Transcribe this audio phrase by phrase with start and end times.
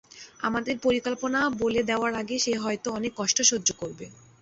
[0.39, 4.05] আমাদের পরিকল্পনা বলে দেওয়ার আগে সে হয়তো অনেক কষ্ট সহ্য করবে!